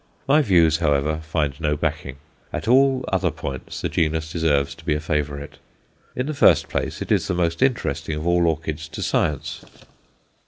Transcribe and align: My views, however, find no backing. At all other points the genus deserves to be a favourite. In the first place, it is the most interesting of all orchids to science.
My 0.27 0.41
views, 0.41 0.77
however, 0.77 1.19
find 1.19 1.59
no 1.61 1.75
backing. 1.77 2.15
At 2.51 2.67
all 2.67 3.05
other 3.09 3.29
points 3.29 3.81
the 3.81 3.87
genus 3.87 4.31
deserves 4.31 4.73
to 4.73 4.83
be 4.83 4.95
a 4.95 4.99
favourite. 4.99 5.59
In 6.15 6.25
the 6.25 6.33
first 6.33 6.69
place, 6.69 7.03
it 7.03 7.11
is 7.11 7.27
the 7.27 7.35
most 7.35 7.61
interesting 7.61 8.15
of 8.17 8.25
all 8.25 8.47
orchids 8.47 8.87
to 8.87 9.03
science. 9.03 9.63